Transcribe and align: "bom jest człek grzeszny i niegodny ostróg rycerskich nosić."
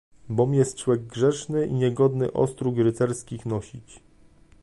"bom 0.29 0.53
jest 0.53 0.75
człek 0.77 1.03
grzeszny 1.07 1.65
i 1.67 1.73
niegodny 1.73 2.33
ostróg 2.33 2.75
rycerskich 2.77 3.45
nosić." 3.45 3.99